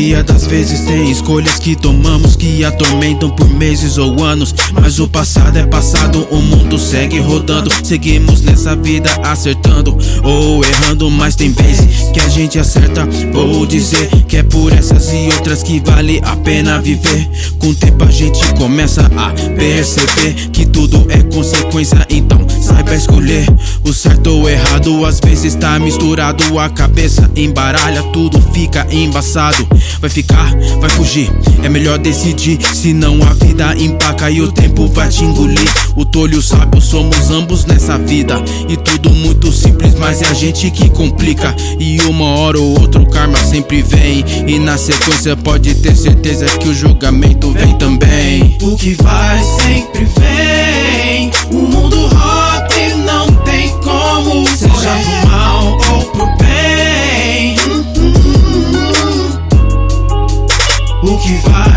[0.00, 4.54] maioria das vezes tem escolhas que tomamos que atormentam por meses ou anos.
[4.72, 7.70] Mas o passado é passado, o mundo segue rodando.
[7.84, 13.06] Seguimos nessa vida acertando ou errando, mas tem vezes que a gente acerta.
[13.30, 17.28] Vou dizer que é por essas e outras que vale a pena viver.
[17.58, 23.46] Com o tempo a gente começa a perceber que tudo é consequência, então saiba escolher
[23.84, 25.04] o certo ou errado.
[25.04, 29.68] Às vezes tá misturado, a cabeça embaralha, tudo fica embaçado.
[30.00, 31.30] Vai ficar, vai fugir,
[31.62, 32.58] é melhor decidir.
[32.74, 35.68] Senão a vida empaca e o tempo vai te engolir.
[35.96, 38.42] O tolho e o sábio somos ambos nessa vida.
[38.68, 41.54] E tudo muito simples, mas é a gente que complica.
[41.78, 44.24] E uma hora ou outra o karma sempre vem.
[44.46, 48.56] E na sequência pode ter certeza que o julgamento vem também.
[48.62, 50.59] O que vai sempre vem.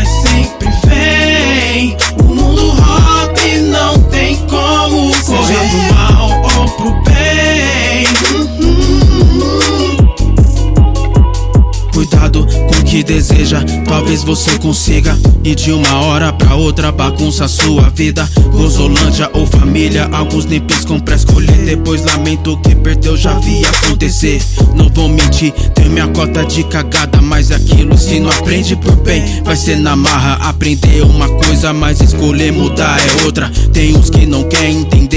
[0.00, 1.96] Vai sempre vem.
[2.24, 2.74] O mundo
[3.46, 5.12] e não tem como.
[5.14, 8.06] Seja pro mal ou pro bem.
[11.92, 15.18] Cuidado com o que deseja, talvez você consiga.
[15.42, 18.28] E de uma hora pra outra bagunça sua vida.
[18.52, 21.64] Gozolândia ou família, alguns nem piscam pra escolher.
[21.64, 24.40] Depois lamento que perdeu, já vi acontecer.
[24.76, 29.22] Não vou mentir, tenho minha cota de cagada, mas aquilo se não aprende por bem,
[29.42, 30.34] vai ser na marra.
[30.48, 33.50] Aprender uma coisa, mas escolher mudar é outra.
[33.72, 35.09] Tem uns que não querem entender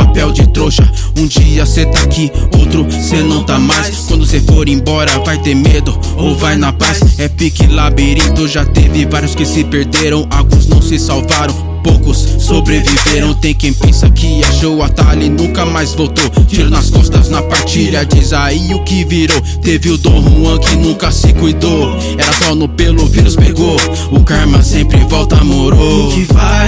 [0.00, 0.90] papel de trouxa.
[1.16, 4.06] Um dia cê tá aqui, outro cê não tá mais.
[4.08, 7.00] Quando cê for embora, vai ter medo ou vai na paz.
[7.18, 11.70] É pique labirinto, já teve vários que se perderam, alguns não se salvaram.
[11.82, 16.28] Poucos sobreviveram, tem quem pensa que achou atalho e nunca mais voltou.
[16.46, 19.40] Tiro nas costas na partilha, diz aí o que virou.
[19.62, 21.96] Teve o Dom Juan que nunca se cuidou.
[22.18, 23.76] Era só no pelo, o vírus pegou.
[24.10, 26.08] O karma sempre volta, morou.
[26.08, 26.59] O que vai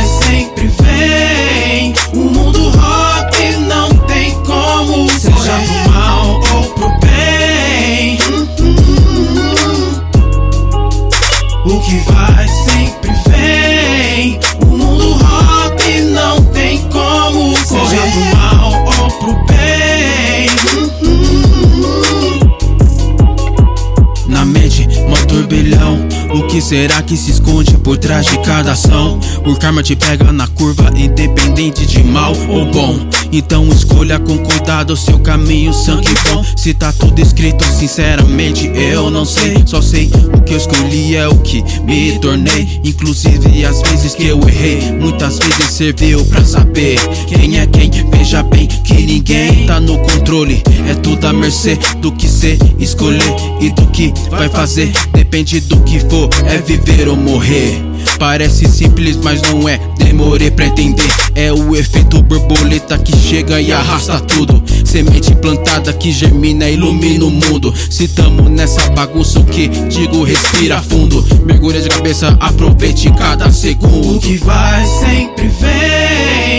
[26.53, 29.19] que será que se esconde por trás de cada ação?
[29.47, 33.22] O karma te pega na curva, independente de mal ou bom.
[33.33, 36.45] Então escolha com cuidado seu caminho, sangue bom.
[36.55, 39.63] Se tá tudo escrito, sinceramente eu não sei.
[39.65, 42.81] Só sei o que eu escolhi é o que me tornei.
[42.85, 47.91] Inclusive as vezes que eu errei, muitas vezes serviu pra saber quem é quem.
[48.11, 50.63] Veja bem que ninguém tá no controle.
[50.87, 54.93] É tudo à mercê do que cê escolher e do que vai fazer.
[55.15, 57.92] Depende do que for, é viver ou morrer.
[58.19, 59.81] Parece simples, mas não é.
[59.99, 61.07] Demorei pra entender.
[61.35, 64.63] É o efeito borboleta que chega e arrasta tudo.
[64.85, 67.73] Semente plantada que germina e ilumina o mundo.
[67.91, 71.25] Se tamo nessa bagunça, o que digo, respira fundo.
[71.45, 74.17] Mergulha de cabeça, aproveite cada segundo.
[74.17, 76.52] O que vai sempre vem.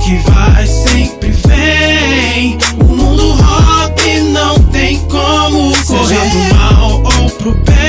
[0.00, 2.58] Que vai sempre vem.
[2.80, 5.74] O mundo roda e não tem como.
[5.76, 7.79] Seja pro mal ou pro bem.